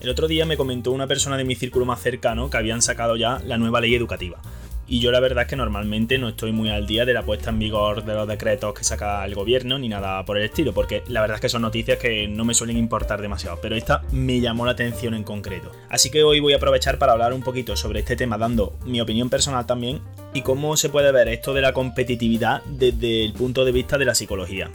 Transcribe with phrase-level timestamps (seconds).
[0.00, 3.16] El otro día me comentó una persona de mi círculo más cercano que habían sacado
[3.16, 4.40] ya la nueva ley educativa.
[4.88, 7.50] Y yo la verdad es que normalmente no estoy muy al día de la puesta
[7.50, 11.02] en vigor de los decretos que saca el gobierno ni nada por el estilo, porque
[11.06, 14.40] la verdad es que son noticias que no me suelen importar demasiado, pero esta me
[14.40, 15.70] llamó la atención en concreto.
[15.90, 19.02] Así que hoy voy a aprovechar para hablar un poquito sobre este tema, dando mi
[19.02, 20.00] opinión personal también
[20.32, 24.06] y cómo se puede ver esto de la competitividad desde el punto de vista de
[24.06, 24.70] la psicología.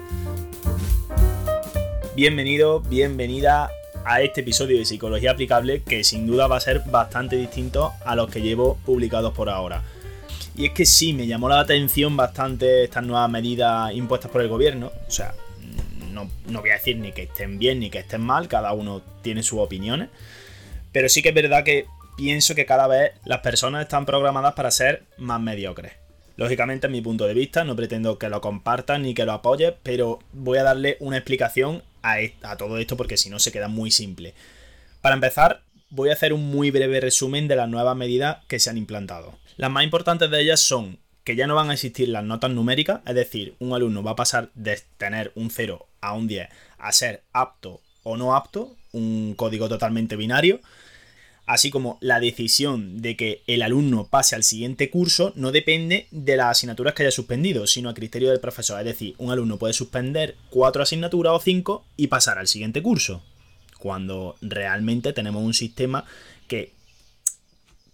[2.15, 3.71] Bienvenido, bienvenida
[4.05, 8.15] a este episodio de Psicología Aplicable que sin duda va a ser bastante distinto a
[8.15, 9.83] los que llevo publicados por ahora.
[10.55, 14.47] Y es que sí, me llamó la atención bastante estas nuevas medidas impuestas por el
[14.47, 14.91] gobierno.
[15.07, 15.33] O sea,
[16.11, 19.01] no, no, voy a decir ni que estén bien ni que estén mal, cada uno
[19.21, 20.09] tiene sus opiniones.
[20.91, 24.71] Pero sí que es verdad que pienso que cada vez las personas están programadas para
[24.71, 25.93] ser más mediocres.
[26.37, 29.73] Lógicamente, en mi punto de vista, no pretendo que lo compartan ni que lo apoyes,
[29.83, 33.91] pero voy a darle una explicación a, todo esto porque si no se queda muy
[33.91, 34.33] simple.
[35.01, 38.69] Para empezar, voy a hacer un muy breve resumen de las nuevas medidas que se
[38.69, 39.37] han implantado.
[39.57, 43.01] Las más importantes de ellas son que ya no van a existir las notas numéricas,
[43.07, 46.91] es decir, un alumno va a pasar de tener un 0 a un 10 a
[46.91, 50.59] ser apto o no apto, un código totalmente binario,
[51.45, 56.37] así como la decisión de que el alumno pase al siguiente curso no depende de
[56.37, 58.79] las asignaturas que haya suspendido, sino a criterio del profesor.
[58.79, 63.21] Es decir, un alumno puede suspender cuatro asignaturas o cinco y pasar al siguiente curso,
[63.79, 66.05] cuando realmente tenemos un sistema
[66.47, 66.74] que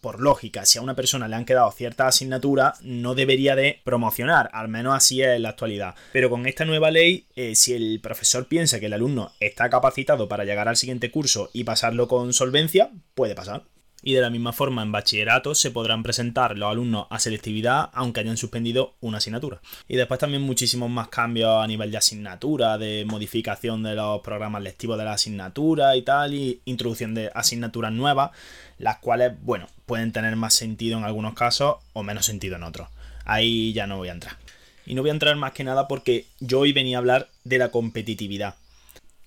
[0.01, 4.49] por lógica, si a una persona le han quedado ciertas asignaturas, no debería de promocionar,
[4.51, 5.95] al menos así es en la actualidad.
[6.11, 10.27] Pero con esta nueva ley, eh, si el profesor piensa que el alumno está capacitado
[10.27, 13.63] para llegar al siguiente curso y pasarlo con solvencia, puede pasar.
[14.03, 18.21] Y de la misma forma, en bachillerato se podrán presentar los alumnos a selectividad aunque
[18.21, 19.61] hayan suspendido una asignatura.
[19.87, 24.63] Y después también muchísimos más cambios a nivel de asignatura, de modificación de los programas
[24.63, 28.31] lectivos de la asignatura y tal, y introducción de asignaturas nuevas,
[28.79, 32.89] las cuales, bueno, pueden tener más sentido en algunos casos o menos sentido en otros.
[33.25, 34.37] Ahí ya no voy a entrar.
[34.85, 37.59] Y no voy a entrar más que nada porque yo hoy venía a hablar de
[37.59, 38.55] la competitividad.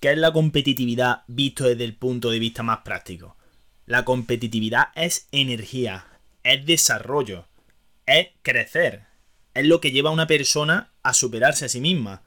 [0.01, 3.35] ¿Qué es la competitividad visto desde el punto de vista más práctico?
[3.87, 6.07] La competitividad es energía,
[6.43, 7.45] es desarrollo,
[8.07, 9.03] es crecer,
[9.53, 12.23] es lo que lleva a una persona a superarse a sí misma.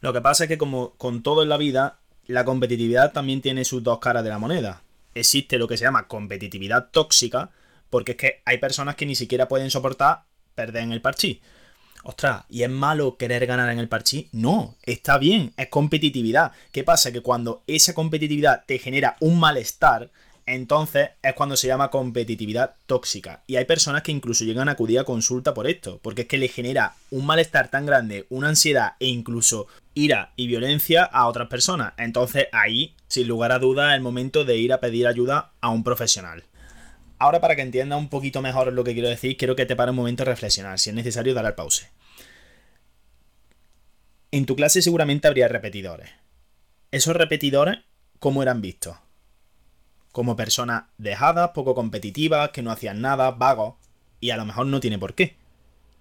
[0.00, 1.98] Lo que pasa es que como con todo en la vida,
[2.28, 4.84] la competitividad también tiene sus dos caras de la moneda.
[5.12, 7.50] Existe lo que se llama competitividad tóxica,
[7.90, 10.22] porque es que hay personas que ni siquiera pueden soportar
[10.54, 11.42] perder en el parchí.
[12.04, 14.28] Ostras, ¿y es malo querer ganar en el parchí?
[14.30, 16.52] No, está bien, es competitividad.
[16.70, 17.10] ¿Qué pasa?
[17.10, 20.10] Que cuando esa competitividad te genera un malestar,
[20.46, 23.42] entonces es cuando se llama competitividad tóxica.
[23.46, 26.38] Y hay personas que incluso llegan a acudir a consulta por esto, porque es que
[26.38, 31.48] le genera un malestar tan grande, una ansiedad e incluso ira y violencia a otras
[31.48, 31.92] personas.
[31.98, 35.70] Entonces ahí, sin lugar a dudas, es el momento de ir a pedir ayuda a
[35.70, 36.44] un profesional.
[37.18, 39.90] Ahora para que entiendas un poquito mejor lo que quiero decir, quiero que te pare
[39.90, 40.78] un momento a reflexionar.
[40.78, 41.90] Si es necesario, dar al pause.
[44.32, 46.10] En tu clase seguramente habría repetidores.
[46.92, 47.80] Esos repetidores,
[48.18, 48.96] ¿cómo eran vistos?
[50.12, 53.74] Como personas dejadas, poco competitivas, que no hacían nada, vagos,
[54.20, 55.36] y a lo mejor no tiene por qué.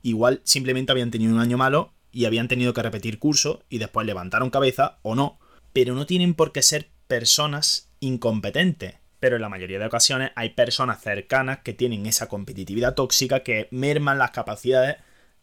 [0.02, 4.06] Igual simplemente habían tenido un año malo y habían tenido que repetir curso y después
[4.06, 5.40] levantaron cabeza o no,
[5.74, 8.96] pero no tienen por qué ser personas incompetentes.
[9.20, 13.68] Pero en la mayoría de ocasiones hay personas cercanas que tienen esa competitividad tóxica que
[13.72, 14.98] merman las capacidades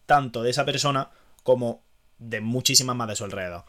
[0.06, 1.10] tanto de esa persona
[1.42, 1.82] como
[2.18, 3.64] de muchísimas más de su alrededor.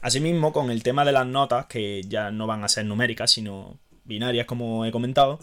[0.00, 3.78] Asimismo, con el tema de las notas, que ya no van a ser numéricas, sino
[4.04, 5.40] binarias, como he comentado,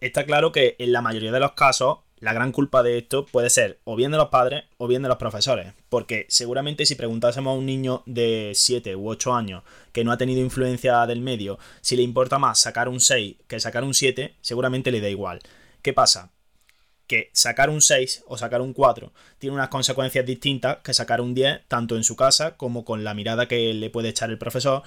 [0.00, 3.48] está claro que en la mayoría de los casos la gran culpa de esto puede
[3.50, 5.72] ser o bien de los padres o bien de los profesores.
[5.88, 9.62] Porque seguramente si preguntásemos a un niño de 7 u 8 años
[9.92, 13.58] que no ha tenido influencia del medio, si le importa más sacar un 6 que
[13.58, 15.40] sacar un 7, seguramente le da igual.
[15.82, 16.30] ¿Qué pasa?
[17.06, 21.34] Que sacar un 6 o sacar un 4 tiene unas consecuencias distintas que sacar un
[21.34, 24.82] 10 tanto en su casa como con la mirada que le puede echar el profesor,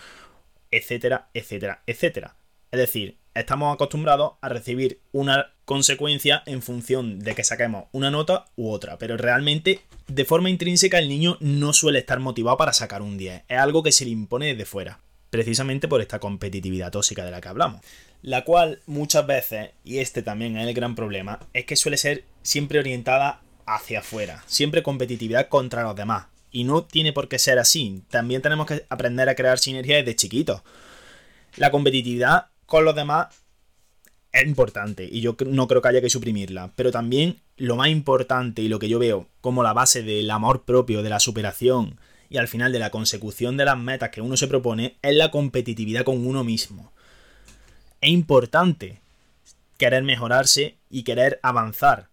[0.69, 2.35] etcétera, etcétera, etcétera.
[2.73, 8.45] Es decir, estamos acostumbrados a recibir una consecuencia en función de que saquemos una nota
[8.56, 13.03] u otra, pero realmente de forma intrínseca el niño no suele estar motivado para sacar
[13.03, 15.00] un 10, es algo que se le impone desde fuera,
[15.30, 17.81] precisamente por esta competitividad tóxica de la que hablamos.
[18.24, 22.24] La cual muchas veces, y este también es el gran problema, es que suele ser
[22.42, 26.25] siempre orientada hacia afuera, siempre competitividad contra los demás.
[26.50, 30.15] Y no tiene por qué ser así, también tenemos que aprender a crear sinergias desde
[30.15, 30.63] chiquitos.
[31.56, 33.27] La competitividad con los demás
[34.31, 36.71] es importante y yo no creo que haya que suprimirla.
[36.75, 40.63] Pero también lo más importante y lo que yo veo como la base del amor
[40.63, 42.00] propio, de la superación
[42.30, 45.30] y al final de la consecución de las metas que uno se propone es la
[45.30, 46.92] competitividad con uno mismo.
[48.01, 49.00] es importante
[49.77, 52.10] querer mejorarse y querer avanzar.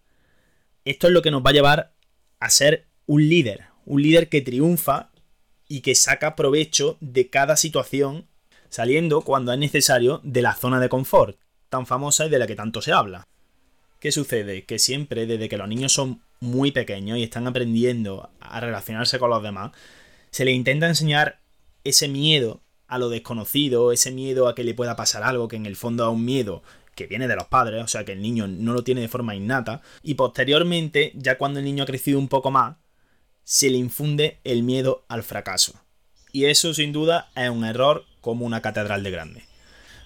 [0.85, 1.93] Esto es lo que nos va a llevar
[2.39, 5.09] a ser un líder, un líder que triunfa
[5.67, 8.27] y que saca provecho de cada situación,
[8.71, 11.37] saliendo cuando es necesario de la zona de confort,
[11.69, 13.27] tan famosa y de la que tanto se habla.
[13.99, 14.63] ¿Qué sucede?
[14.63, 19.29] Que siempre, desde que los niños son muy pequeños y están aprendiendo a relacionarse con
[19.29, 19.73] los demás,
[20.31, 21.39] se les intenta enseñar
[21.83, 25.65] ese miedo a lo desconocido, ese miedo a que le pueda pasar algo, que en
[25.65, 26.63] el fondo es un miedo
[26.95, 29.35] que viene de los padres, o sea que el niño no lo tiene de forma
[29.35, 32.77] innata, y posteriormente, ya cuando el niño ha crecido un poco más,
[33.43, 35.73] se le infunde el miedo al fracaso.
[36.31, 39.43] Y eso sin duda es un error como una catedral de grande.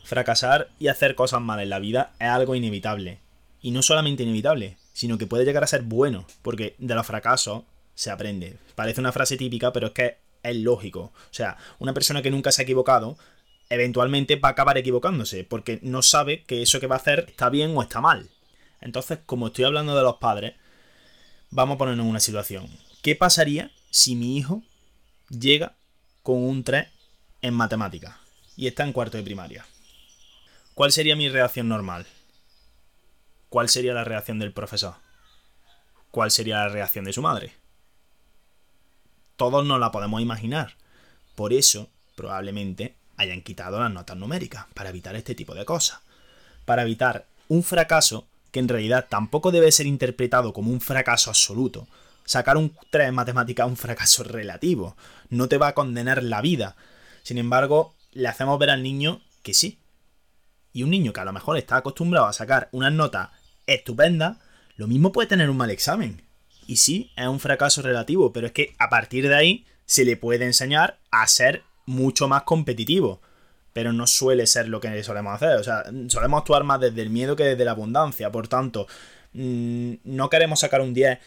[0.03, 3.19] Fracasar y hacer cosas mal en la vida es algo inevitable.
[3.61, 7.63] Y no solamente inevitable, sino que puede llegar a ser bueno, porque de los fracasos
[7.95, 8.57] se aprende.
[8.75, 10.99] Parece una frase típica, pero es que es lógico.
[11.01, 13.17] O sea, una persona que nunca se ha equivocado,
[13.69, 17.49] eventualmente va a acabar equivocándose, porque no sabe que eso que va a hacer está
[17.49, 18.29] bien o está mal.
[18.81, 20.53] Entonces, como estoy hablando de los padres,
[21.49, 22.69] vamos a ponernos en una situación.
[23.01, 24.61] ¿Qué pasaría si mi hijo
[25.29, 25.75] llega
[26.21, 26.87] con un 3
[27.45, 28.15] en matemáticas
[28.55, 29.65] y está en cuarto de primaria?
[30.73, 32.05] ¿Cuál sería mi reacción normal?
[33.49, 34.95] ¿Cuál sería la reacción del profesor?
[36.11, 37.53] ¿Cuál sería la reacción de su madre?
[39.35, 40.75] Todos nos la podemos imaginar.
[41.35, 45.99] Por eso, probablemente, hayan quitado las notas numéricas, para evitar este tipo de cosas.
[46.65, 51.87] Para evitar un fracaso que en realidad tampoco debe ser interpretado como un fracaso absoluto.
[52.23, 54.95] Sacar un 3 en matemática es un fracaso relativo.
[55.29, 56.75] No te va a condenar la vida.
[57.25, 59.79] Sin embargo, le hacemos ver al niño que sí.
[60.73, 63.29] Y un niño que a lo mejor está acostumbrado a sacar unas notas
[63.65, 64.37] estupendas,
[64.75, 66.21] lo mismo puede tener un mal examen.
[66.67, 70.17] Y sí, es un fracaso relativo, pero es que a partir de ahí se le
[70.17, 73.21] puede enseñar a ser mucho más competitivo.
[73.73, 75.57] Pero no suele ser lo que solemos hacer.
[75.57, 78.31] O sea, solemos actuar más desde el miedo que desde la abundancia.
[78.31, 78.85] Por tanto,
[79.33, 81.17] mm, no queremos sacar un 10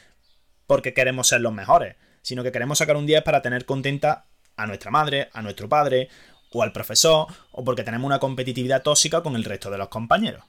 [0.68, 4.27] porque queremos ser los mejores, sino que queremos sacar un 10 para tener contenta
[4.58, 6.10] a nuestra madre, a nuestro padre,
[6.52, 10.44] o al profesor, o porque tenemos una competitividad tóxica con el resto de los compañeros.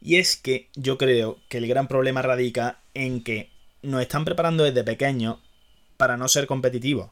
[0.00, 3.50] Y es que yo creo que el gran problema radica en que
[3.82, 5.38] nos están preparando desde pequeños
[5.96, 7.10] para no ser competitivos.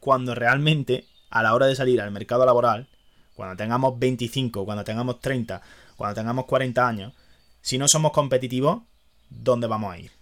[0.00, 2.88] Cuando realmente, a la hora de salir al mercado laboral,
[3.34, 5.60] cuando tengamos 25, cuando tengamos 30,
[5.96, 7.12] cuando tengamos 40 años,
[7.60, 8.82] si no somos competitivos,
[9.28, 10.12] ¿dónde vamos a ir?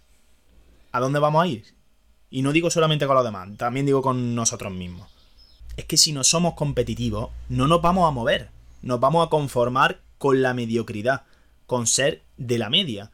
[0.91, 1.65] ¿A dónde vamos a ir?
[2.33, 5.07] Y no digo solamente con los demás, también digo con nosotros mismos.
[5.77, 8.49] Es que si no somos competitivos, no nos vamos a mover.
[8.81, 11.25] Nos vamos a conformar con la mediocridad,
[11.67, 13.11] con ser de la media.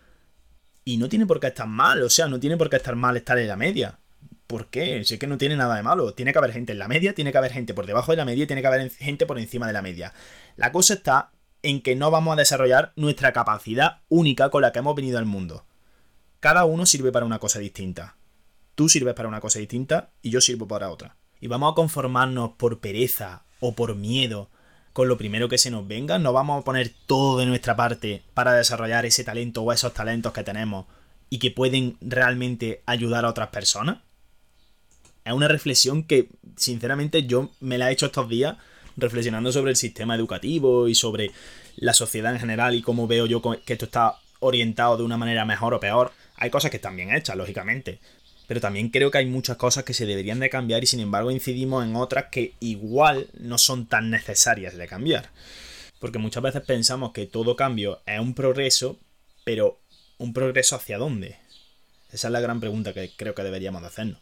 [0.86, 3.18] Y no tiene por qué estar mal, o sea, no tiene por qué estar mal
[3.18, 4.00] estar en la media.
[4.48, 5.04] ¿Por qué?
[5.04, 6.14] Sé que no tiene nada de malo.
[6.14, 8.26] Tiene que haber gente en la media, tiene que haber gente por debajo de la
[8.26, 10.14] media y tiene que haber gente por encima de la media.
[10.56, 11.32] La cosa está
[11.62, 15.26] en que no vamos a desarrollar nuestra capacidad única con la que hemos venido al
[15.26, 15.66] mundo.
[16.40, 18.16] Cada uno sirve para una cosa distinta.
[18.80, 21.18] Tú sirves para una cosa distinta y yo sirvo para otra.
[21.42, 24.50] Y vamos a conformarnos por pereza o por miedo
[24.94, 28.24] con lo primero que se nos venga, no vamos a poner todo de nuestra parte
[28.34, 30.86] para desarrollar ese talento o esos talentos que tenemos
[31.30, 33.98] y que pueden realmente ayudar a otras personas.
[35.26, 38.56] Es una reflexión que, sinceramente, yo me la he hecho estos días
[38.96, 41.32] reflexionando sobre el sistema educativo y sobre
[41.76, 45.44] la sociedad en general y cómo veo yo que esto está orientado de una manera
[45.44, 46.14] mejor o peor.
[46.38, 48.00] Hay cosas que están bien hechas, lógicamente,
[48.50, 51.30] pero también creo que hay muchas cosas que se deberían de cambiar y sin embargo
[51.30, 55.30] incidimos en otras que igual no son tan necesarias de cambiar.
[56.00, 58.98] Porque muchas veces pensamos que todo cambio es un progreso,
[59.44, 59.80] pero
[60.18, 61.36] ¿un progreso hacia dónde?
[62.12, 64.20] Esa es la gran pregunta que creo que deberíamos de hacernos.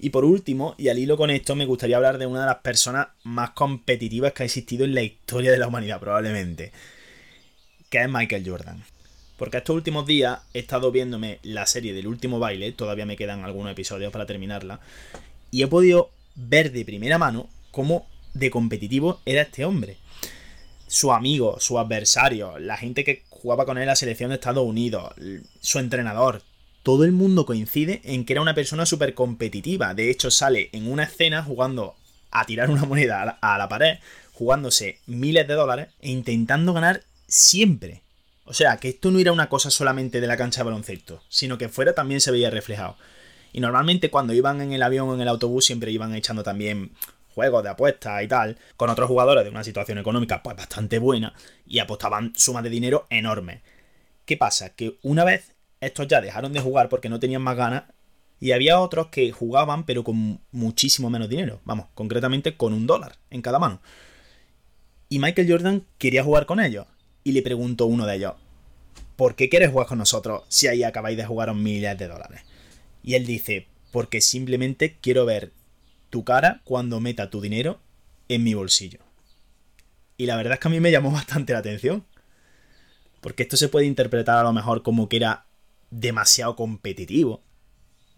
[0.00, 2.58] Y por último, y al hilo con esto, me gustaría hablar de una de las
[2.58, 6.72] personas más competitivas que ha existido en la historia de la humanidad, probablemente,
[7.88, 8.84] que es Michael Jordan.
[9.36, 13.44] Porque estos últimos días he estado viéndome la serie del último baile, todavía me quedan
[13.44, 14.80] algunos episodios para terminarla,
[15.50, 19.96] y he podido ver de primera mano cómo de competitivo era este hombre.
[20.86, 24.64] Su amigo, su adversario, la gente que jugaba con él en la selección de Estados
[24.64, 25.12] Unidos,
[25.60, 26.42] su entrenador,
[26.82, 29.94] todo el mundo coincide en que era una persona súper competitiva.
[29.94, 31.96] De hecho, sale en una escena jugando
[32.30, 33.98] a tirar una moneda a la pared,
[34.32, 38.02] jugándose miles de dólares e intentando ganar siempre.
[38.46, 41.58] O sea, que esto no era una cosa solamente de la cancha de baloncesto, sino
[41.58, 42.96] que fuera también se veía reflejado.
[43.52, 46.92] Y normalmente cuando iban en el avión o en el autobús siempre iban echando también
[47.34, 51.34] juegos de apuestas y tal, con otros jugadores de una situación económica pues bastante buena
[51.66, 53.62] y apostaban sumas de dinero enormes.
[54.24, 54.70] ¿Qué pasa?
[54.70, 57.84] Que una vez estos ya dejaron de jugar porque no tenían más ganas
[58.38, 63.16] y había otros que jugaban pero con muchísimo menos dinero, vamos, concretamente con un dólar
[63.30, 63.80] en cada mano.
[65.08, 66.86] Y Michael Jordan quería jugar con ellos.
[67.26, 68.34] Y le preguntó uno de ellos,
[69.16, 72.42] ¿por qué quieres jugar con nosotros si ahí acabáis de jugar miles de dólares?
[73.02, 75.50] Y él dice, porque simplemente quiero ver
[76.08, 77.80] tu cara cuando meta tu dinero
[78.28, 79.00] en mi bolsillo.
[80.16, 82.04] Y la verdad es que a mí me llamó bastante la atención.
[83.20, 85.46] Porque esto se puede interpretar a lo mejor como que era
[85.90, 87.42] demasiado competitivo.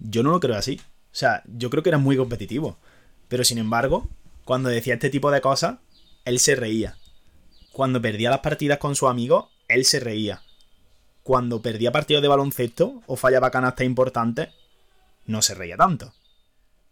[0.01, 0.83] Yo no lo creo así.
[1.13, 2.77] O sea, yo creo que era muy competitivo.
[3.29, 4.07] Pero sin embargo,
[4.45, 5.79] cuando decía este tipo de cosas,
[6.27, 6.99] él se reía.
[7.79, 10.43] Cuando perdía las partidas con su amigo, él se reía.
[11.23, 14.49] Cuando perdía partidos de baloncesto o fallaba canastas importantes,
[15.27, 16.13] no se reía tanto.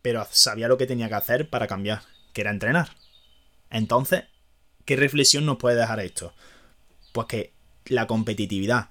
[0.00, 2.02] Pero sabía lo que tenía que hacer para cambiar,
[2.32, 2.90] que era entrenar.
[3.68, 4.26] Entonces,
[4.84, 6.32] ¿qué reflexión nos puede dejar esto?
[7.12, 7.52] Pues que
[7.86, 8.90] la competitividad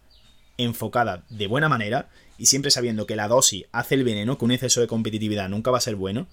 [0.58, 4.52] enfocada de buena manera y siempre sabiendo que la dosis hace el veneno, que un
[4.52, 6.28] exceso de competitividad nunca va a ser bueno,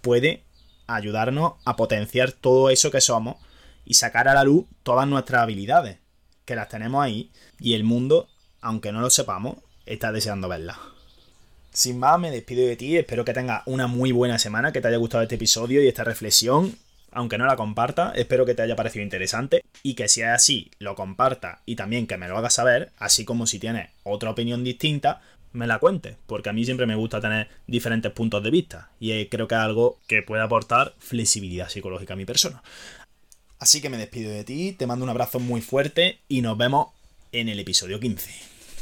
[0.00, 0.44] puede
[0.86, 3.38] ayudarnos a potenciar todo eso que somos
[3.86, 5.96] y sacar a la luz todas nuestras habilidades,
[6.44, 8.28] que las tenemos ahí y el mundo,
[8.60, 10.76] aunque no lo sepamos, está deseando verlas.
[11.70, 14.88] Sin más, me despido de ti, espero que tengas una muy buena semana, que te
[14.88, 16.76] haya gustado este episodio y esta reflexión
[17.16, 20.70] aunque no la comparta, espero que te haya parecido interesante y que si es así,
[20.78, 24.62] lo comparta y también que me lo hagas saber, así como si tienes otra opinión
[24.64, 25.22] distinta,
[25.54, 29.12] me la cuentes, porque a mí siempre me gusta tener diferentes puntos de vista y
[29.12, 32.62] eh, creo que es algo que puede aportar flexibilidad psicológica a mi persona.
[33.58, 36.88] Así que me despido de ti, te mando un abrazo muy fuerte y nos vemos
[37.32, 38.55] en el episodio 15.